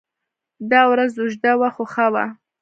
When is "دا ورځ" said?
0.71-1.11